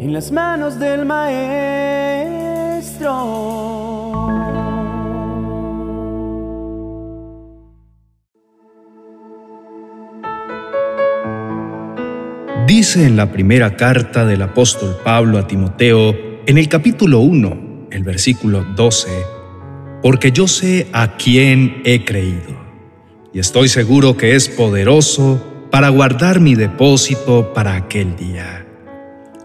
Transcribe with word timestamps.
en 0.00 0.14
las 0.14 0.32
manos 0.32 0.78
del 0.78 1.04
Maestro. 1.04 1.50
Dice 12.66 13.04
en 13.04 13.16
la 13.16 13.30
primera 13.30 13.76
carta 13.76 14.24
del 14.24 14.40
apóstol 14.40 14.96
Pablo 15.04 15.36
a 15.36 15.46
Timoteo, 15.46 16.16
en 16.46 16.56
el 16.56 16.66
capítulo 16.70 17.18
1, 17.18 17.88
el 17.90 18.02
versículo 18.02 18.64
12, 18.74 19.10
porque 20.02 20.32
yo 20.32 20.48
sé 20.48 20.86
a 20.94 21.18
quién 21.18 21.82
he 21.84 22.06
creído, 22.06 22.58
y 23.34 23.38
estoy 23.38 23.68
seguro 23.68 24.16
que 24.16 24.34
es 24.34 24.48
poderoso 24.48 25.68
para 25.70 25.90
guardar 25.90 26.40
mi 26.40 26.54
depósito 26.54 27.52
para 27.52 27.74
aquel 27.74 28.16
día. 28.16 28.59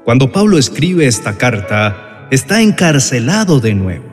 Cuando 0.06 0.32
Pablo 0.32 0.60
escribe 0.60 1.08
esta 1.08 1.36
carta, 1.36 2.28
está 2.30 2.62
encarcelado 2.62 3.60
de 3.60 3.74
nuevo. 3.74 4.06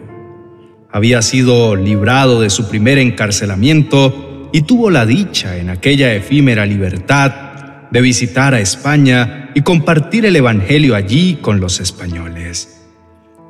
Había 0.90 1.20
sido 1.20 1.76
librado 1.76 2.40
de 2.40 2.48
su 2.48 2.66
primer 2.70 2.96
encarcelamiento 2.96 4.48
y 4.54 4.62
tuvo 4.62 4.90
la 4.90 5.04
dicha 5.04 5.58
en 5.58 5.68
aquella 5.68 6.14
efímera 6.14 6.64
libertad 6.64 7.88
de 7.90 8.00
visitar 8.00 8.54
a 8.54 8.60
España 8.60 9.50
y 9.54 9.60
compartir 9.60 10.24
el 10.24 10.34
Evangelio 10.34 10.94
allí 10.94 11.38
con 11.42 11.60
los 11.60 11.78
españoles. 11.78 12.86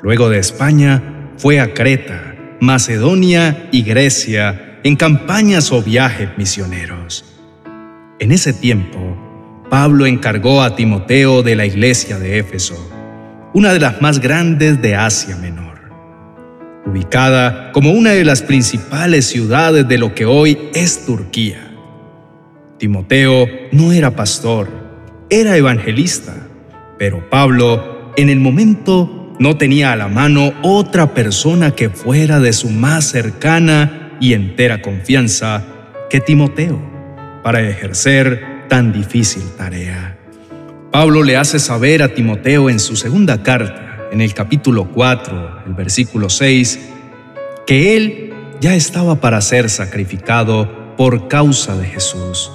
Luego 0.02 0.28
de 0.28 0.40
España, 0.40 1.30
fue 1.36 1.60
a 1.60 1.74
Creta, 1.74 2.34
Macedonia 2.60 3.68
y 3.70 3.82
Grecia 3.82 4.80
en 4.82 4.96
campañas 4.96 5.70
o 5.70 5.80
viajes 5.80 6.30
misioneros. 6.36 7.24
En 8.18 8.32
ese 8.32 8.52
tiempo, 8.52 9.31
Pablo 9.72 10.04
encargó 10.04 10.60
a 10.60 10.76
Timoteo 10.76 11.42
de 11.42 11.56
la 11.56 11.64
iglesia 11.64 12.18
de 12.18 12.38
Éfeso, 12.38 12.76
una 13.54 13.72
de 13.72 13.80
las 13.80 14.02
más 14.02 14.20
grandes 14.20 14.82
de 14.82 14.96
Asia 14.96 15.34
Menor, 15.38 15.80
ubicada 16.84 17.72
como 17.72 17.92
una 17.92 18.10
de 18.10 18.22
las 18.22 18.42
principales 18.42 19.24
ciudades 19.24 19.88
de 19.88 19.96
lo 19.96 20.14
que 20.14 20.26
hoy 20.26 20.58
es 20.74 21.06
Turquía. 21.06 21.72
Timoteo 22.76 23.48
no 23.72 23.92
era 23.92 24.10
pastor, 24.10 24.68
era 25.30 25.56
evangelista, 25.56 26.34
pero 26.98 27.30
Pablo 27.30 28.12
en 28.18 28.28
el 28.28 28.40
momento 28.40 29.34
no 29.38 29.56
tenía 29.56 29.92
a 29.92 29.96
la 29.96 30.08
mano 30.08 30.52
otra 30.60 31.14
persona 31.14 31.70
que 31.70 31.88
fuera 31.88 32.40
de 32.40 32.52
su 32.52 32.68
más 32.68 33.06
cercana 33.06 34.18
y 34.20 34.34
entera 34.34 34.82
confianza 34.82 35.64
que 36.10 36.20
Timoteo 36.20 36.78
para 37.42 37.66
ejercer 37.66 38.51
tan 38.72 38.90
difícil 38.90 39.42
tarea. 39.58 40.16
Pablo 40.90 41.22
le 41.22 41.36
hace 41.36 41.58
saber 41.58 42.02
a 42.02 42.14
Timoteo 42.14 42.70
en 42.70 42.80
su 42.80 42.96
segunda 42.96 43.42
carta, 43.42 44.08
en 44.10 44.22
el 44.22 44.32
capítulo 44.32 44.88
4, 44.90 45.64
el 45.66 45.74
versículo 45.74 46.30
6, 46.30 46.78
que 47.66 47.96
él 47.96 48.34
ya 48.62 48.74
estaba 48.74 49.20
para 49.20 49.42
ser 49.42 49.68
sacrificado 49.68 50.96
por 50.96 51.28
causa 51.28 51.76
de 51.76 51.84
Jesús 51.84 52.50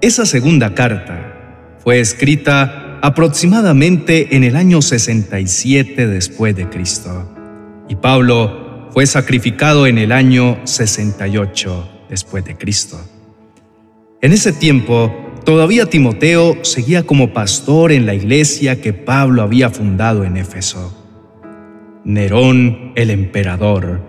esa 0.00 0.24
segunda 0.24 0.74
carta 0.74 1.76
fue 1.84 2.00
escrita 2.00 2.98
aproximadamente 3.02 4.34
en 4.34 4.44
el 4.44 4.56
año 4.56 4.80
67 4.80 6.06
después 6.06 6.56
de 6.56 6.70
Cristo 6.70 7.30
y 7.86 7.96
Pablo 7.96 8.88
fue 8.92 9.04
sacrificado 9.04 9.86
en 9.86 9.98
el 9.98 10.12
año 10.12 10.58
68 10.64 12.06
después 12.08 12.44
de 12.46 12.56
Cristo. 12.56 12.98
En 14.22 14.34
ese 14.34 14.52
tiempo, 14.52 15.10
todavía 15.46 15.86
Timoteo 15.86 16.58
seguía 16.62 17.04
como 17.04 17.32
pastor 17.32 17.90
en 17.90 18.04
la 18.04 18.12
iglesia 18.12 18.78
que 18.82 18.92
Pablo 18.92 19.40
había 19.40 19.70
fundado 19.70 20.24
en 20.24 20.36
Éfeso. 20.36 20.94
Nerón, 22.04 22.92
el 22.96 23.08
emperador, 23.08 24.02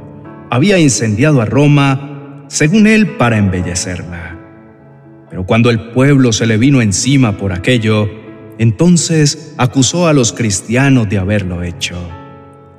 había 0.50 0.80
incendiado 0.80 1.40
a 1.40 1.46
Roma, 1.46 2.44
según 2.50 2.88
él, 2.88 3.16
para 3.16 3.38
embellecerla. 3.38 4.38
Pero 5.30 5.46
cuando 5.46 5.70
el 5.70 5.92
pueblo 5.92 6.34
se 6.34 6.46
le 6.46 6.58
vino 6.58 6.82
encima 6.82 7.38
por 7.38 7.54
aquello, 7.54 8.10
entonces 8.58 9.56
acusó 9.58 10.08
a 10.08 10.14
los 10.14 10.34
cristianos 10.34 11.08
de 11.08 11.20
haberlo 11.20 11.64
hecho. 11.64 11.96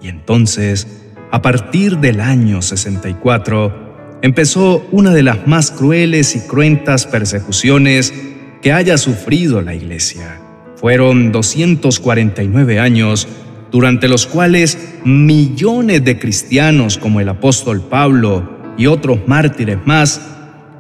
Y 0.03 0.09
entonces, 0.09 1.09
a 1.31 1.41
partir 1.41 1.97
del 1.97 2.21
año 2.21 2.61
64, 2.61 3.92
empezó 4.23 4.87
una 4.93 5.11
de 5.11 5.23
las 5.23 5.47
más 5.47 5.71
crueles 5.71 6.35
y 6.37 6.41
cruentas 6.41 7.07
persecuciones 7.07 8.15
que 8.63 8.73
haya 8.73 8.97
sufrido 8.97 9.61
la 9.61 9.75
Iglesia. 9.75 10.41
Fueron 10.77 11.33
249 11.33 12.79
años 12.79 13.29
durante 13.71 14.09
los 14.09 14.27
cuales 14.27 14.79
millones 15.05 16.05
de 16.05 16.19
cristianos 16.19 16.99
como 16.99 17.21
el 17.21 17.29
apóstol 17.29 17.83
Pablo 17.83 18.75
y 18.79 18.87
otros 18.87 19.21
mártires 19.27 19.79
más 19.85 20.21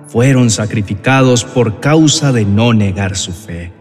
fueron 0.06 0.50
sacrificados 0.50 1.44
por 1.44 1.80
causa 1.80 2.32
de 2.32 2.44
no 2.44 2.72
negar 2.74 3.16
su 3.16 3.32
fe. 3.32 3.72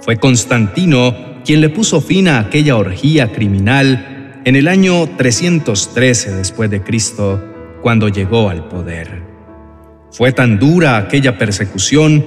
Fue 0.00 0.16
Constantino 0.16 1.14
quien 1.44 1.60
le 1.60 1.68
puso 1.68 2.00
fin 2.00 2.28
a 2.28 2.38
aquella 2.38 2.76
orgía 2.76 3.32
criminal 3.32 4.40
en 4.44 4.56
el 4.56 4.68
año 4.68 5.08
313 5.16 6.36
después 6.36 6.70
de 6.70 6.82
Cristo, 6.82 7.42
cuando 7.82 8.08
llegó 8.08 8.48
al 8.48 8.68
poder. 8.68 9.22
Fue 10.12 10.32
tan 10.32 10.58
dura 10.58 10.96
aquella 10.98 11.38
persecución 11.38 12.24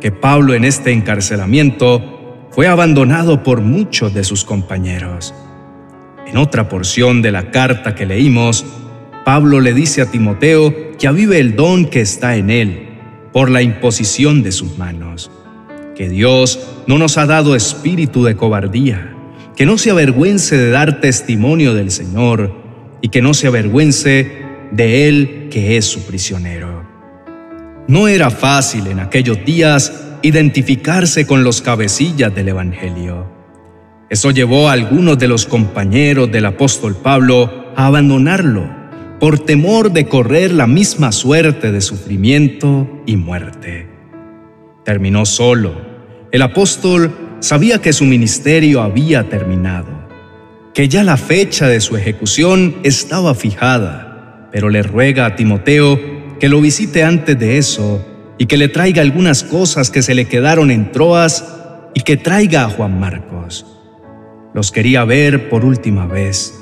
que 0.00 0.12
Pablo 0.12 0.54
en 0.54 0.64
este 0.64 0.92
encarcelamiento 0.92 2.46
fue 2.50 2.68
abandonado 2.68 3.42
por 3.42 3.60
muchos 3.60 4.14
de 4.14 4.22
sus 4.22 4.44
compañeros. 4.44 5.34
En 6.26 6.36
otra 6.36 6.68
porción 6.68 7.22
de 7.22 7.32
la 7.32 7.50
carta 7.50 7.94
que 7.94 8.06
leímos, 8.06 8.64
Pablo 9.24 9.60
le 9.60 9.74
dice 9.74 10.02
a 10.02 10.10
Timoteo 10.10 10.92
que 10.98 11.08
avive 11.08 11.40
el 11.40 11.56
don 11.56 11.86
que 11.86 12.00
está 12.00 12.36
en 12.36 12.50
él 12.50 12.88
por 13.32 13.50
la 13.50 13.62
imposición 13.62 14.42
de 14.42 14.52
sus 14.52 14.78
manos. 14.78 15.30
Que 15.96 16.08
Dios 16.08 16.68
no 16.86 16.98
nos 16.98 17.18
ha 17.18 17.26
dado 17.26 17.56
espíritu 17.56 18.22
de 18.22 18.36
cobardía, 18.36 19.14
que 19.56 19.66
no 19.66 19.78
se 19.78 19.90
avergüence 19.90 20.56
de 20.56 20.70
dar 20.70 21.00
testimonio 21.00 21.74
del 21.74 21.90
Señor 21.90 22.52
y 23.00 23.08
que 23.08 23.22
no 23.22 23.34
se 23.34 23.48
avergüence 23.48 24.43
de 24.74 25.08
Él 25.08 25.48
que 25.50 25.76
es 25.76 25.84
su 25.84 26.04
prisionero. 26.04 26.84
No 27.86 28.08
era 28.08 28.30
fácil 28.30 28.86
en 28.88 28.98
aquellos 28.98 29.44
días 29.44 29.92
identificarse 30.22 31.26
con 31.26 31.44
los 31.44 31.62
cabecillas 31.62 32.34
del 32.34 32.48
Evangelio. 32.48 33.26
Eso 34.10 34.30
llevó 34.30 34.68
a 34.68 34.72
algunos 34.72 35.18
de 35.18 35.28
los 35.28 35.46
compañeros 35.46 36.30
del 36.32 36.46
apóstol 36.46 36.96
Pablo 36.96 37.72
a 37.76 37.86
abandonarlo 37.86 38.68
por 39.20 39.38
temor 39.38 39.92
de 39.92 40.06
correr 40.06 40.52
la 40.52 40.66
misma 40.66 41.12
suerte 41.12 41.72
de 41.72 41.80
sufrimiento 41.80 43.02
y 43.06 43.16
muerte. 43.16 43.86
Terminó 44.84 45.24
solo. 45.24 45.74
El 46.32 46.42
apóstol 46.42 47.36
sabía 47.40 47.80
que 47.80 47.92
su 47.92 48.04
ministerio 48.04 48.82
había 48.82 49.28
terminado, 49.28 50.08
que 50.74 50.88
ya 50.88 51.04
la 51.04 51.16
fecha 51.16 51.68
de 51.68 51.80
su 51.80 51.96
ejecución 51.96 52.76
estaba 52.82 53.34
fijada, 53.34 54.03
pero 54.54 54.70
le 54.70 54.82
ruega 54.82 55.26
a 55.26 55.36
Timoteo 55.36 56.00
que 56.40 56.48
lo 56.48 56.62
visite 56.62 57.02
antes 57.02 57.38
de 57.38 57.58
eso 57.58 58.02
y 58.38 58.46
que 58.46 58.56
le 58.56 58.68
traiga 58.68 59.02
algunas 59.02 59.44
cosas 59.44 59.90
que 59.90 60.00
se 60.00 60.14
le 60.14 60.24
quedaron 60.26 60.70
en 60.70 60.92
Troas 60.92 61.44
y 61.92 62.00
que 62.00 62.16
traiga 62.16 62.64
a 62.64 62.70
Juan 62.70 62.98
Marcos. 62.98 63.66
Los 64.54 64.72
quería 64.72 65.04
ver 65.04 65.50
por 65.50 65.64
última 65.64 66.06
vez. 66.06 66.54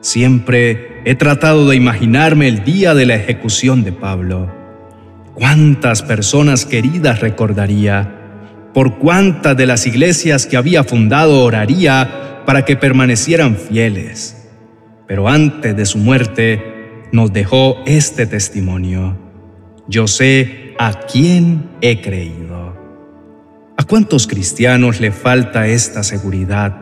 Siempre 0.00 0.94
He 1.06 1.14
tratado 1.14 1.68
de 1.68 1.76
imaginarme 1.76 2.48
el 2.48 2.64
día 2.64 2.94
de 2.94 3.04
la 3.04 3.14
ejecución 3.14 3.84
de 3.84 3.92
Pablo. 3.92 4.50
¿Cuántas 5.34 6.02
personas 6.02 6.64
queridas 6.64 7.20
recordaría? 7.20 8.70
¿Por 8.72 8.96
cuántas 8.96 9.54
de 9.54 9.66
las 9.66 9.86
iglesias 9.86 10.46
que 10.46 10.56
había 10.56 10.82
fundado 10.82 11.44
oraría 11.44 12.42
para 12.46 12.64
que 12.64 12.76
permanecieran 12.76 13.56
fieles? 13.56 14.50
Pero 15.06 15.28
antes 15.28 15.76
de 15.76 15.84
su 15.84 15.98
muerte 15.98 16.73
nos 17.14 17.32
dejó 17.32 17.76
este 17.86 18.26
testimonio. 18.26 19.16
Yo 19.86 20.08
sé 20.08 20.74
a 20.80 20.92
quién 21.02 21.70
he 21.80 22.00
creído. 22.00 22.74
¿A 23.76 23.84
cuántos 23.84 24.26
cristianos 24.26 25.00
le 25.00 25.12
falta 25.12 25.68
esta 25.68 26.02
seguridad? 26.02 26.76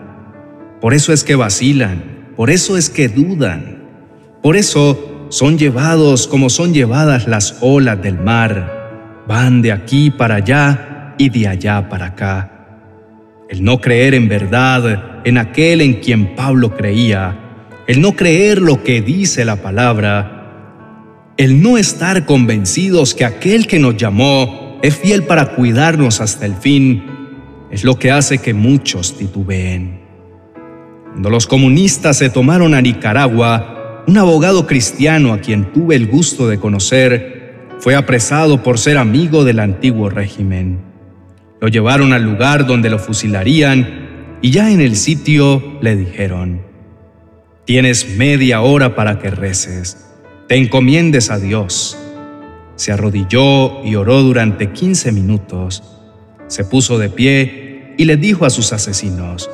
Por 0.80 0.94
eso 0.94 1.12
es 1.12 1.22
que 1.22 1.34
vacilan, 1.34 2.32
por 2.34 2.48
eso 2.48 2.78
es 2.78 2.88
que 2.88 3.08
dudan. 3.08 3.82
Por 4.42 4.56
eso 4.56 5.26
son 5.28 5.58
llevados 5.58 6.26
como 6.26 6.48
son 6.48 6.72
llevadas 6.72 7.28
las 7.28 7.58
olas 7.60 8.00
del 8.02 8.18
mar. 8.18 9.24
Van 9.28 9.60
de 9.60 9.70
aquí 9.70 10.10
para 10.10 10.36
allá 10.36 11.14
y 11.18 11.28
de 11.28 11.46
allá 11.46 11.90
para 11.90 12.06
acá. 12.06 12.78
El 13.50 13.62
no 13.62 13.82
creer 13.82 14.14
en 14.14 14.30
verdad 14.30 15.20
en 15.26 15.36
aquel 15.36 15.82
en 15.82 16.00
quien 16.00 16.34
Pablo 16.34 16.74
creía, 16.74 17.41
el 17.86 18.00
no 18.00 18.12
creer 18.12 18.60
lo 18.60 18.82
que 18.82 19.02
dice 19.02 19.44
la 19.44 19.56
palabra, 19.56 21.34
el 21.36 21.62
no 21.62 21.78
estar 21.78 22.26
convencidos 22.26 23.14
que 23.14 23.24
aquel 23.24 23.66
que 23.66 23.78
nos 23.78 23.96
llamó 23.96 24.78
es 24.82 24.96
fiel 24.96 25.24
para 25.24 25.54
cuidarnos 25.54 26.20
hasta 26.20 26.46
el 26.46 26.54
fin, 26.54 27.04
es 27.70 27.84
lo 27.84 27.98
que 27.98 28.10
hace 28.10 28.38
que 28.38 28.54
muchos 28.54 29.16
titubeen. 29.16 30.00
Cuando 31.10 31.30
los 31.30 31.46
comunistas 31.46 32.18
se 32.18 32.30
tomaron 32.30 32.74
a 32.74 32.82
Nicaragua, 32.82 34.04
un 34.06 34.18
abogado 34.18 34.66
cristiano 34.66 35.32
a 35.32 35.38
quien 35.38 35.72
tuve 35.72 35.96
el 35.96 36.06
gusto 36.06 36.48
de 36.48 36.58
conocer 36.58 37.68
fue 37.78 37.94
apresado 37.94 38.62
por 38.62 38.78
ser 38.78 38.96
amigo 38.96 39.44
del 39.44 39.58
antiguo 39.58 40.08
régimen. 40.08 40.80
Lo 41.60 41.68
llevaron 41.68 42.12
al 42.12 42.22
lugar 42.22 42.66
donde 42.66 42.90
lo 42.90 42.98
fusilarían 42.98 44.38
y 44.40 44.50
ya 44.50 44.70
en 44.70 44.80
el 44.80 44.96
sitio 44.96 45.78
le 45.80 45.96
dijeron, 45.96 46.71
Tienes 47.64 48.16
media 48.16 48.60
hora 48.60 48.96
para 48.96 49.20
que 49.20 49.30
reces, 49.30 50.04
te 50.48 50.56
encomiendes 50.56 51.30
a 51.30 51.38
Dios. 51.38 51.96
Se 52.74 52.90
arrodilló 52.90 53.84
y 53.84 53.94
oró 53.94 54.20
durante 54.22 54.72
15 54.72 55.12
minutos, 55.12 55.84
se 56.48 56.64
puso 56.64 56.98
de 56.98 57.08
pie 57.08 57.94
y 57.96 58.04
le 58.04 58.16
dijo 58.16 58.46
a 58.46 58.50
sus 58.50 58.72
asesinos, 58.72 59.48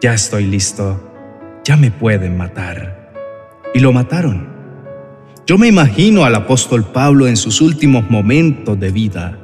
ya 0.00 0.14
estoy 0.14 0.46
listo, 0.46 1.10
ya 1.64 1.76
me 1.76 1.90
pueden 1.90 2.36
matar. 2.36 3.10
Y 3.74 3.80
lo 3.80 3.92
mataron. 3.92 4.48
Yo 5.44 5.58
me 5.58 5.66
imagino 5.66 6.24
al 6.24 6.36
apóstol 6.36 6.84
Pablo 6.84 7.26
en 7.26 7.36
sus 7.36 7.60
últimos 7.60 8.08
momentos 8.08 8.78
de 8.78 8.92
vida, 8.92 9.36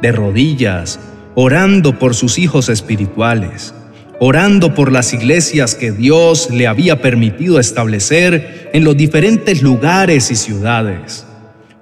de 0.00 0.12
rodillas, 0.12 0.98
orando 1.34 1.98
por 1.98 2.14
sus 2.14 2.38
hijos 2.38 2.70
espirituales, 2.70 3.74
orando 4.20 4.74
por 4.74 4.92
las 4.92 5.12
iglesias 5.12 5.74
que 5.74 5.92
Dios 5.92 6.50
le 6.50 6.66
había 6.66 7.00
permitido 7.02 7.58
establecer 7.58 8.70
en 8.72 8.84
los 8.84 8.96
diferentes 8.96 9.62
lugares 9.62 10.30
y 10.30 10.36
ciudades, 10.36 11.26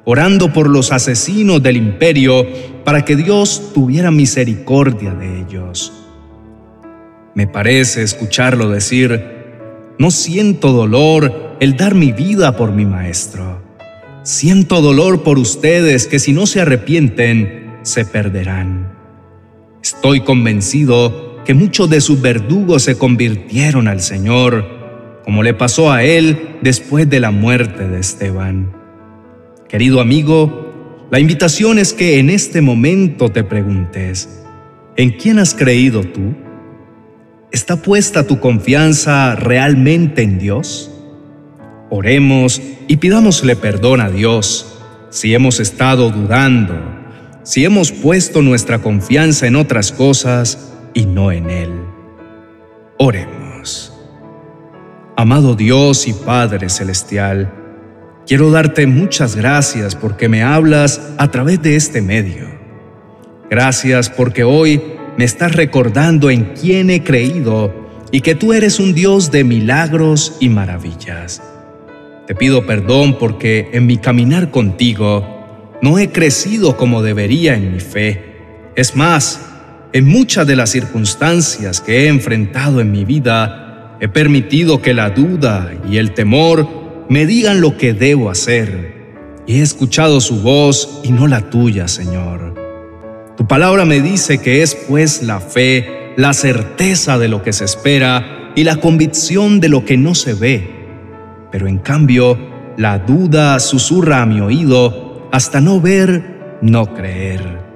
orando 0.04 0.52
por 0.52 0.68
los 0.68 0.92
asesinos 0.92 1.62
del 1.62 1.76
imperio 1.76 2.46
para 2.84 3.04
que 3.04 3.16
Dios 3.16 3.72
tuviera 3.74 4.10
misericordia 4.10 5.12
de 5.14 5.40
ellos 5.40 5.92
me 7.34 7.46
parece 7.46 8.02
escucharlo 8.02 8.68
decir, 8.68 9.24
no 9.98 10.10
siento 10.10 10.72
dolor 10.72 11.56
el 11.60 11.76
dar 11.76 11.94
mi 11.94 12.12
vida 12.12 12.56
por 12.56 12.72
mi 12.72 12.84
maestro. 12.84 13.62
Siento 14.22 14.80
dolor 14.82 15.22
por 15.22 15.38
ustedes 15.38 16.06
que 16.06 16.18
si 16.18 16.32
no 16.32 16.46
se 16.46 16.60
arrepienten, 16.60 17.78
se 17.82 18.04
perderán. 18.04 18.92
Estoy 19.82 20.20
convencido 20.20 21.31
que 21.44 21.54
muchos 21.54 21.90
de 21.90 22.00
sus 22.00 22.20
verdugos 22.20 22.82
se 22.82 22.96
convirtieron 22.96 23.88
al 23.88 24.00
Señor, 24.00 25.20
como 25.24 25.42
le 25.42 25.54
pasó 25.54 25.90
a 25.90 26.04
él 26.04 26.56
después 26.62 27.08
de 27.08 27.20
la 27.20 27.30
muerte 27.30 27.88
de 27.88 27.98
Esteban. 27.98 28.72
Querido 29.68 30.00
amigo, 30.00 31.08
la 31.10 31.18
invitación 31.20 31.78
es 31.78 31.92
que 31.92 32.18
en 32.18 32.30
este 32.30 32.60
momento 32.60 33.28
te 33.28 33.44
preguntes, 33.44 34.42
¿en 34.96 35.10
quién 35.10 35.38
has 35.38 35.54
creído 35.54 36.02
tú? 36.04 36.34
¿Está 37.50 37.76
puesta 37.76 38.26
tu 38.26 38.40
confianza 38.40 39.34
realmente 39.34 40.22
en 40.22 40.38
Dios? 40.38 40.90
Oremos 41.90 42.62
y 42.88 42.96
pidámosle 42.96 43.56
perdón 43.56 44.00
a 44.00 44.08
Dios 44.08 44.80
si 45.10 45.34
hemos 45.34 45.60
estado 45.60 46.10
dudando, 46.10 46.74
si 47.42 47.64
hemos 47.64 47.92
puesto 47.92 48.40
nuestra 48.40 48.78
confianza 48.78 49.46
en 49.46 49.56
otras 49.56 49.92
cosas 49.92 50.71
y 50.94 51.06
no 51.06 51.32
en 51.32 51.50
Él. 51.50 51.70
Oremos. 52.98 53.92
Amado 55.16 55.54
Dios 55.54 56.08
y 56.08 56.12
Padre 56.12 56.68
Celestial, 56.68 57.52
quiero 58.26 58.50
darte 58.50 58.86
muchas 58.86 59.36
gracias 59.36 59.94
porque 59.94 60.28
me 60.28 60.42
hablas 60.42 61.12
a 61.18 61.30
través 61.30 61.62
de 61.62 61.76
este 61.76 62.00
medio. 62.00 62.46
Gracias 63.50 64.08
porque 64.08 64.44
hoy 64.44 64.80
me 65.16 65.24
estás 65.24 65.54
recordando 65.54 66.30
en 66.30 66.54
quién 66.54 66.88
he 66.88 67.04
creído 67.04 67.72
y 68.10 68.20
que 68.20 68.34
tú 68.34 68.52
eres 68.52 68.80
un 68.80 68.94
Dios 68.94 69.30
de 69.30 69.44
milagros 69.44 70.36
y 70.40 70.48
maravillas. 70.48 71.42
Te 72.26 72.34
pido 72.34 72.66
perdón 72.66 73.18
porque 73.18 73.68
en 73.72 73.86
mi 73.86 73.98
caminar 73.98 74.50
contigo 74.50 75.76
no 75.82 75.98
he 75.98 76.10
crecido 76.10 76.76
como 76.76 77.02
debería 77.02 77.54
en 77.54 77.72
mi 77.72 77.80
fe. 77.80 78.36
Es 78.76 78.96
más, 78.96 79.51
en 79.92 80.06
muchas 80.06 80.46
de 80.46 80.56
las 80.56 80.70
circunstancias 80.70 81.80
que 81.80 82.04
he 82.04 82.08
enfrentado 82.08 82.80
en 82.80 82.90
mi 82.90 83.04
vida, 83.04 83.98
he 84.00 84.08
permitido 84.08 84.80
que 84.80 84.94
la 84.94 85.10
duda 85.10 85.70
y 85.88 85.98
el 85.98 86.14
temor 86.14 86.66
me 87.10 87.26
digan 87.26 87.60
lo 87.60 87.76
que 87.76 87.92
debo 87.92 88.30
hacer. 88.30 89.02
Y 89.46 89.58
he 89.58 89.62
escuchado 89.62 90.20
su 90.20 90.40
voz 90.40 91.00
y 91.02 91.12
no 91.12 91.26
la 91.26 91.50
tuya, 91.50 91.88
Señor. 91.88 92.54
Tu 93.36 93.46
palabra 93.46 93.84
me 93.84 94.00
dice 94.00 94.38
que 94.38 94.62
es 94.62 94.74
pues 94.74 95.22
la 95.22 95.40
fe, 95.40 96.14
la 96.16 96.32
certeza 96.32 97.18
de 97.18 97.28
lo 97.28 97.42
que 97.42 97.52
se 97.52 97.64
espera 97.64 98.52
y 98.54 98.64
la 98.64 98.76
convicción 98.76 99.60
de 99.60 99.68
lo 99.68 99.84
que 99.84 99.98
no 99.98 100.14
se 100.14 100.32
ve. 100.32 100.70
Pero 101.50 101.66
en 101.66 101.78
cambio, 101.78 102.38
la 102.78 102.98
duda 102.98 103.60
susurra 103.60 104.22
a 104.22 104.26
mi 104.26 104.40
oído 104.40 105.28
hasta 105.32 105.60
no 105.60 105.82
ver, 105.82 106.58
no 106.62 106.94
creer. 106.94 107.71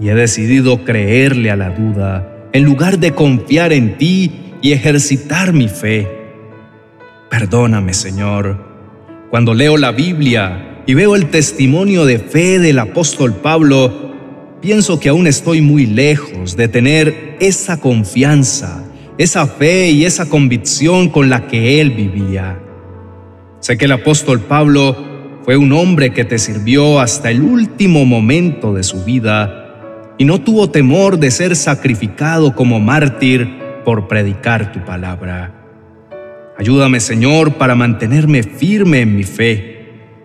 Y 0.00 0.08
he 0.08 0.14
decidido 0.14 0.84
creerle 0.84 1.50
a 1.50 1.56
la 1.56 1.70
duda 1.70 2.48
en 2.52 2.64
lugar 2.64 2.98
de 2.98 3.12
confiar 3.12 3.72
en 3.72 3.98
ti 3.98 4.32
y 4.62 4.72
ejercitar 4.72 5.52
mi 5.52 5.68
fe. 5.68 6.06
Perdóname, 7.30 7.94
Señor. 7.94 8.66
Cuando 9.30 9.54
leo 9.54 9.76
la 9.76 9.92
Biblia 9.92 10.82
y 10.86 10.94
veo 10.94 11.14
el 11.14 11.26
testimonio 11.26 12.06
de 12.06 12.18
fe 12.18 12.58
del 12.58 12.78
apóstol 12.78 13.34
Pablo, 13.34 14.14
pienso 14.62 14.98
que 14.98 15.10
aún 15.10 15.26
estoy 15.26 15.60
muy 15.60 15.86
lejos 15.86 16.56
de 16.56 16.68
tener 16.68 17.36
esa 17.40 17.78
confianza, 17.78 18.84
esa 19.18 19.46
fe 19.46 19.90
y 19.90 20.04
esa 20.06 20.28
convicción 20.28 21.10
con 21.10 21.28
la 21.28 21.46
que 21.46 21.80
él 21.80 21.90
vivía. 21.90 22.58
Sé 23.60 23.76
que 23.76 23.84
el 23.84 23.92
apóstol 23.92 24.40
Pablo 24.40 24.96
fue 25.44 25.56
un 25.56 25.72
hombre 25.72 26.10
que 26.10 26.24
te 26.24 26.38
sirvió 26.38 27.00
hasta 27.00 27.30
el 27.30 27.42
último 27.42 28.04
momento 28.04 28.72
de 28.72 28.82
su 28.82 29.04
vida 29.04 29.67
y 30.18 30.24
no 30.24 30.40
tuvo 30.40 30.70
temor 30.70 31.18
de 31.18 31.30
ser 31.30 31.56
sacrificado 31.56 32.54
como 32.54 32.80
mártir 32.80 33.48
por 33.84 34.08
predicar 34.08 34.72
tu 34.72 34.84
palabra. 34.84 35.54
Ayúdame, 36.58 37.00
Señor, 37.00 37.54
para 37.54 37.76
mantenerme 37.76 38.42
firme 38.42 39.00
en 39.00 39.16
mi 39.16 39.22
fe, 39.22 39.78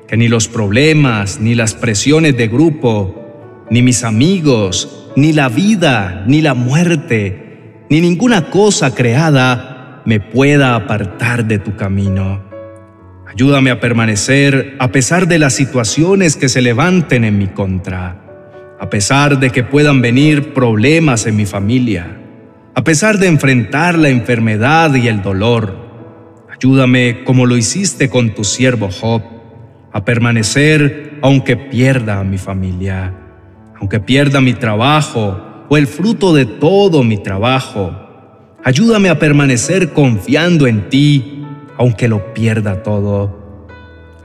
que 0.08 0.18
ni 0.18 0.28
los 0.28 0.48
problemas 0.48 1.40
ni 1.40 1.56
las 1.56 1.76
presiones 1.76 2.36
de 2.36 2.48
grupo 2.48 3.24
ni 3.70 3.82
mis 3.82 4.04
amigos, 4.04 5.12
ni 5.16 5.34
la 5.34 5.50
vida, 5.50 6.24
ni 6.28 6.42
la 6.42 6.54
muerte, 6.54 7.86
ni 7.90 8.02
ninguna 8.02 8.50
cosa 8.50 8.94
creada 8.94 10.02
me 10.06 10.20
pueda 10.20 10.76
apartar 10.76 11.46
de 11.46 11.60
tu 11.60 11.76
camino. 11.76 12.44
Ayúdame 13.28 13.72
a 13.72 13.80
permanecer 13.80 14.76
a 14.80 14.92
pesar 14.92 15.28
de 15.28 15.40
las 15.40 15.54
situaciones 15.54 16.36
que 16.36 16.50
se 16.50 16.62
levanten 16.62 17.24
en 17.24 17.38
mi 17.38 17.48
contra, 17.48 18.23
a 18.80 18.90
pesar 18.90 19.40
de 19.40 19.50
que 19.50 19.64
puedan 19.64 20.02
venir 20.02 20.54
problemas 20.54 21.26
en 21.26 21.36
mi 21.36 21.46
familia, 21.46 22.20
a 22.76 22.84
pesar 22.84 23.18
de 23.18 23.28
enfrentar 23.28 23.98
la 23.98 24.10
enfermedad 24.10 24.94
y 24.96 25.08
el 25.08 25.22
dolor. 25.22 25.76
Ayúdame 26.52 27.24
como 27.24 27.46
lo 27.46 27.58
hiciste 27.58 28.10
con 28.10 28.34
tu 28.34 28.44
siervo 28.44 28.90
Job, 28.90 29.22
a 29.92 30.06
permanecer 30.06 31.20
aunque 31.22 31.56
pierda 31.56 32.20
a 32.20 32.24
mi 32.24 32.38
familia 32.38 33.14
aunque 33.84 34.00
pierda 34.00 34.40
mi 34.40 34.54
trabajo 34.54 35.66
o 35.68 35.76
el 35.76 35.88
fruto 35.88 36.34
de 36.34 36.46
todo 36.46 37.04
mi 37.04 37.18
trabajo. 37.18 37.94
Ayúdame 38.64 39.10
a 39.10 39.20
permanecer 39.20 39.92
confiando 39.92 40.68
en 40.68 40.88
ti, 40.88 41.44
aunque 41.78 42.08
lo 42.08 42.34
pierda 42.34 42.82
todo. 42.82 43.68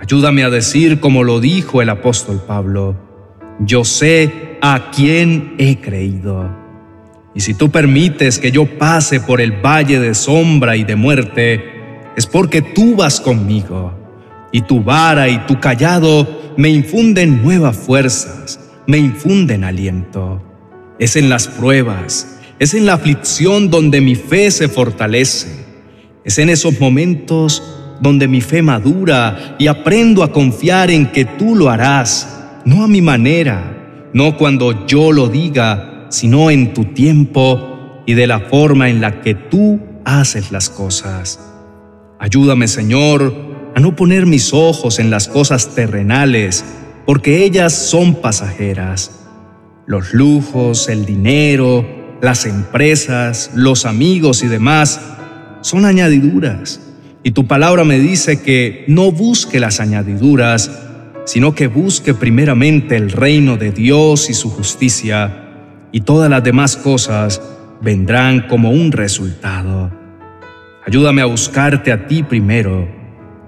Ayúdame 0.01 0.45
a 0.45 0.51
decir 0.51 1.01
como 1.01 1.25
lo 1.25 1.41
dijo 1.41 1.83
el 1.83 1.89
apóstol 1.89 2.41
Pablo, 2.47 2.95
yo 3.61 3.85
sé 3.85 4.59
a 4.61 4.91
quién 4.91 5.55
he 5.59 5.77
creído. 5.77 6.49
Y 7.35 7.41
si 7.41 7.55
tú 7.55 7.71
permites 7.71 8.39
que 8.39 8.51
yo 8.51 8.67
pase 8.79 9.21
por 9.21 9.41
el 9.41 9.53
valle 9.53 10.01
de 10.01 10.15
sombra 10.15 10.77
y 10.77 10.85
de 10.85 10.97
muerte, 10.97 11.65
es 12.17 12.27
porque 12.27 12.63
tú 12.63 12.97
vas 12.97 13.21
conmigo, 13.21 13.95
y 14.53 14.63
tu 14.63 14.83
vara 14.83 15.29
y 15.29 15.39
tu 15.47 15.61
callado 15.61 16.55
me 16.57 16.69
infunden 16.69 17.43
nuevas 17.43 17.77
fuerzas 17.77 18.59
me 18.89 18.97
infunden 18.97 19.65
aliento. 19.65 20.43
Es 20.99 21.15
en 21.15 21.29
las 21.29 21.47
pruebas, 21.47 22.39
es 22.59 22.73
en 22.73 22.87
la 22.87 22.95
aflicción 22.95 23.71
donde 23.71 24.01
mi 24.01 24.15
fe 24.17 24.51
se 24.51 24.67
fortalece. 24.67 25.67
Es 26.25 26.39
en 26.39 26.49
esos 26.49 26.81
momentos 26.81 27.63
donde 28.01 28.27
mi 28.27 28.41
fe 28.41 28.63
madura 28.63 29.57
y 29.59 29.67
aprendo 29.67 30.23
a 30.25 30.33
confiar 30.33 30.91
en 30.91 31.13
que 31.13 31.27
tú 31.27 31.55
lo 31.55 31.69
harás, 31.69 32.38
no 32.69 32.85
a 32.85 32.87
mi 32.87 33.01
manera, 33.01 34.11
no 34.13 34.37
cuando 34.37 34.87
yo 34.87 35.11
lo 35.11 35.29
diga, 35.29 36.05
sino 36.11 36.51
en 36.51 36.75
tu 36.75 36.85
tiempo 36.85 38.03
y 38.05 38.13
de 38.13 38.27
la 38.27 38.41
forma 38.41 38.91
en 38.91 39.01
la 39.01 39.23
que 39.23 39.35
tú 39.35 39.81
haces 40.05 40.53
las 40.53 40.69
cosas. 40.69 41.41
Ayúdame, 42.19 42.69
Señor, 42.69 43.35
a 43.75 43.81
no 43.81 43.97
poner 43.97 44.27
mis 44.27 44.53
ojos 44.53 44.99
en 44.99 45.09
las 45.09 45.29
cosas 45.29 45.75
terrenales, 45.75 46.63
porque 47.07 47.43
ellas 47.43 47.73
son 47.73 48.17
pasajeras. 48.17 49.13
Los 49.87 50.13
lujos, 50.13 50.91
el 50.91 51.07
dinero, 51.07 51.87
las 52.21 52.45
empresas, 52.45 53.51
los 53.55 53.87
amigos 53.87 54.43
y 54.43 54.49
demás 54.49 55.01
son 55.63 55.87
añadiduras. 55.87 56.83
Y 57.23 57.31
tu 57.31 57.47
palabra 57.47 57.85
me 57.85 57.99
dice 57.99 58.43
que 58.43 58.85
no 58.89 59.11
busque 59.11 59.59
las 59.59 59.81
añadiduras, 59.81 60.88
sino 61.29 61.55
que 61.55 61.67
busque 61.67 62.15
primeramente 62.15 62.97
el 62.97 63.11
reino 63.11 63.59
de 63.59 63.71
Dios 63.71 64.31
y 64.31 64.33
su 64.33 64.49
justicia, 64.49 65.45
y 65.93 66.01
todas 66.01 66.31
las 66.31 66.43
demás 66.43 66.75
cosas 66.75 67.43
vendrán 67.83 68.47
como 68.49 68.71
un 68.71 68.93
resultado. 68.93 69.93
Ayúdame 70.87 71.21
a 71.21 71.27
buscarte 71.27 71.93
a 71.93 72.07
ti 72.07 72.23
primero, 72.23 72.89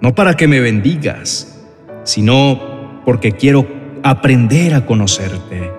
no 0.02 0.14
para 0.14 0.34
que 0.36 0.46
me 0.46 0.60
bendigas, 0.60 1.58
sino 2.04 3.00
porque 3.06 3.32
quiero 3.32 3.66
aprender 4.02 4.74
a 4.74 4.84
conocerte. 4.84 5.72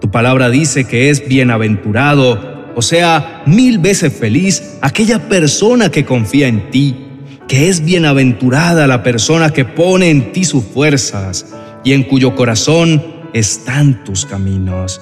Tu 0.00 0.10
palabra 0.10 0.48
dice 0.48 0.86
que 0.86 1.10
es 1.10 1.28
bienaventurado, 1.28 2.72
o 2.74 2.80
sea, 2.80 3.42
mil 3.44 3.80
veces 3.80 4.14
feliz 4.14 4.78
aquella 4.80 5.28
persona 5.28 5.90
que 5.90 6.06
confía 6.06 6.48
en 6.48 6.70
ti, 6.70 7.13
que 7.48 7.68
es 7.68 7.84
bienaventurada 7.84 8.86
la 8.86 9.02
persona 9.02 9.50
que 9.50 9.64
pone 9.64 10.10
en 10.10 10.32
ti 10.32 10.44
sus 10.44 10.64
fuerzas 10.64 11.54
y 11.84 11.92
en 11.92 12.04
cuyo 12.04 12.34
corazón 12.34 13.02
están 13.32 14.04
tus 14.04 14.24
caminos. 14.24 15.00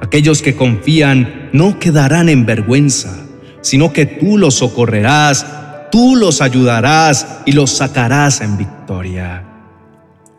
Aquellos 0.00 0.42
que 0.42 0.56
confían 0.56 1.50
no 1.52 1.78
quedarán 1.78 2.28
en 2.28 2.46
vergüenza, 2.46 3.24
sino 3.60 3.92
que 3.92 4.06
tú 4.06 4.38
los 4.38 4.54
socorrerás, 4.54 5.46
tú 5.90 6.16
los 6.16 6.40
ayudarás 6.40 7.42
y 7.46 7.52
los 7.52 7.70
sacarás 7.70 8.40
en 8.40 8.56
victoria. 8.56 9.44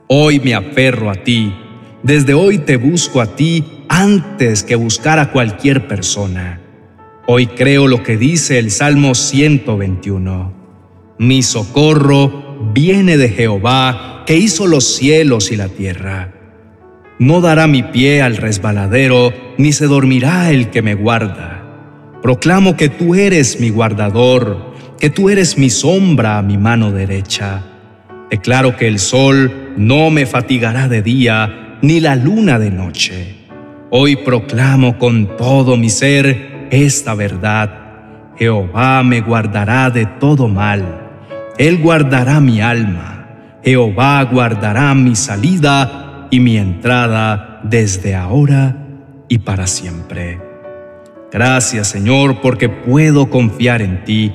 Hoy 0.07 0.39
me 0.39 0.55
aferro 0.55 1.09
a 1.09 1.15
ti, 1.15 1.53
desde 2.01 2.33
hoy 2.33 2.57
te 2.59 2.77
busco 2.77 3.21
a 3.21 3.35
ti 3.35 3.63
antes 3.87 4.63
que 4.63 4.75
buscar 4.75 5.19
a 5.19 5.31
cualquier 5.31 5.87
persona. 5.87 6.59
Hoy 7.27 7.47
creo 7.47 7.87
lo 7.87 8.03
que 8.03 8.17
dice 8.17 8.59
el 8.59 8.71
Salmo 8.71 9.15
121. 9.15 10.62
Mi 11.17 11.43
socorro 11.43 12.71
viene 12.73 13.17
de 13.17 13.29
Jehová, 13.29 14.23
que 14.25 14.37
hizo 14.37 14.67
los 14.67 14.95
cielos 14.95 15.51
y 15.51 15.55
la 15.55 15.67
tierra. 15.69 16.33
No 17.19 17.41
dará 17.41 17.67
mi 17.67 17.83
pie 17.83 18.21
al 18.21 18.37
resbaladero, 18.37 19.33
ni 19.57 19.71
se 19.71 19.85
dormirá 19.85 20.49
el 20.49 20.69
que 20.69 20.81
me 20.81 20.95
guarda. 20.95 21.63
Proclamo 22.21 22.75
que 22.75 22.89
tú 22.89 23.15
eres 23.15 23.59
mi 23.59 23.69
guardador, 23.69 24.73
que 24.99 25.09
tú 25.09 25.29
eres 25.29 25.57
mi 25.57 25.69
sombra 25.69 26.37
a 26.37 26.41
mi 26.41 26.57
mano 26.57 26.91
derecha. 26.91 27.63
Declaro 28.31 28.75
que 28.75 28.87
el 28.87 28.97
sol 28.97 29.73
no 29.77 30.09
me 30.09 30.25
fatigará 30.25 30.87
de 30.87 31.01
día, 31.01 31.77
ni 31.81 31.99
la 31.99 32.15
luna 32.15 32.57
de 32.57 32.71
noche. 32.71 33.35
Hoy 33.91 34.15
proclamo 34.15 34.97
con 34.97 35.37
todo 35.37 35.77
mi 35.77 35.89
ser 35.89 36.67
esta 36.71 37.13
verdad. 37.13 38.33
Jehová 38.37 39.03
me 39.03 39.21
guardará 39.21 39.91
de 39.91 40.05
todo 40.05 40.47
mal. 40.47 41.02
Él 41.57 41.77
guardará 41.79 42.39
mi 42.39 42.61
alma. 42.61 43.59
Jehová 43.63 44.23
guardará 44.23 44.93
mi 44.93 45.15
salida 45.15 46.27
y 46.31 46.39
mi 46.39 46.57
entrada 46.57 47.61
desde 47.63 48.15
ahora 48.15 48.75
y 49.29 49.37
para 49.37 49.67
siempre. 49.67 50.41
Gracias 51.31 51.87
Señor 51.87 52.41
porque 52.41 52.69
puedo 52.69 53.29
confiar 53.29 53.81
en 53.81 54.03
ti, 54.03 54.33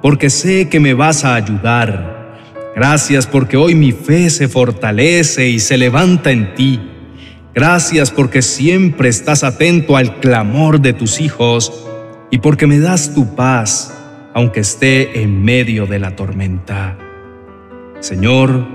porque 0.00 0.30
sé 0.30 0.68
que 0.68 0.80
me 0.80 0.94
vas 0.94 1.24
a 1.24 1.34
ayudar. 1.34 2.40
Gracias 2.74 3.26
porque 3.26 3.56
hoy 3.56 3.74
mi 3.74 3.92
fe 3.92 4.30
se 4.30 4.48
fortalece 4.48 5.48
y 5.48 5.60
se 5.60 5.76
levanta 5.76 6.30
en 6.30 6.54
ti. 6.54 6.80
Gracias 7.54 8.10
porque 8.10 8.40
siempre 8.40 9.10
estás 9.10 9.44
atento 9.44 9.96
al 9.96 10.20
clamor 10.20 10.80
de 10.80 10.94
tus 10.94 11.20
hijos 11.20 11.86
y 12.30 12.38
porque 12.38 12.66
me 12.66 12.78
das 12.78 13.14
tu 13.14 13.34
paz 13.34 14.01
aunque 14.34 14.60
esté 14.60 15.22
en 15.22 15.42
medio 15.44 15.86
de 15.86 15.98
la 15.98 16.16
tormenta. 16.16 16.96
Señor, 18.00 18.66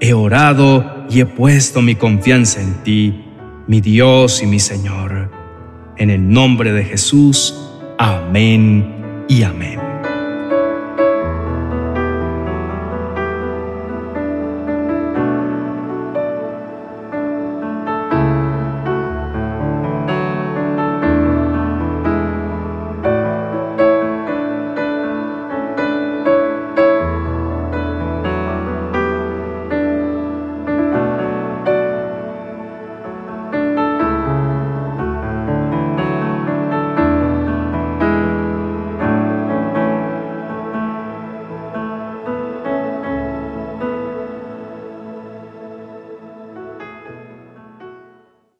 he 0.00 0.12
orado 0.12 1.06
y 1.08 1.20
he 1.20 1.26
puesto 1.26 1.82
mi 1.82 1.94
confianza 1.94 2.60
en 2.60 2.74
ti, 2.82 3.24
mi 3.66 3.80
Dios 3.80 4.42
y 4.42 4.46
mi 4.46 4.58
Señor. 4.58 5.30
En 5.96 6.10
el 6.10 6.28
nombre 6.28 6.72
de 6.72 6.84
Jesús, 6.84 7.54
amén 7.98 9.24
y 9.28 9.42
amén. 9.42 9.85